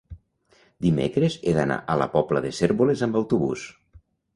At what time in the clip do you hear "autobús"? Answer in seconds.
3.25-3.73